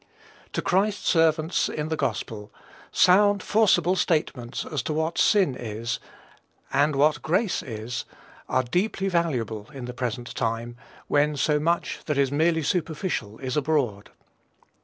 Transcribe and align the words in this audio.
To 0.53 0.63
Christ's 0.63 1.07
servants 1.07 1.69
in 1.69 1.89
the 1.89 1.95
gospel 1.95 2.51
sound, 2.91 3.43
forcible 3.43 3.95
statements 3.95 4.65
as 4.65 4.81
to 4.81 4.93
what 4.93 5.19
sin 5.19 5.55
is 5.55 5.99
and 6.73 6.95
what 6.95 7.21
grace 7.21 7.61
is, 7.61 8.05
are 8.49 8.63
deeply 8.63 9.09
valuable 9.09 9.69
in 9.71 9.85
the 9.85 9.93
present 9.93 10.33
time, 10.33 10.75
when 11.05 11.37
so 11.37 11.59
much 11.59 11.99
that 12.07 12.17
is 12.17 12.31
merely 12.31 12.63
superficial 12.63 13.37
is 13.37 13.55
abroad. 13.55 14.09